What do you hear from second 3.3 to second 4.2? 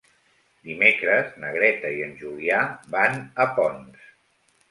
a Ponts.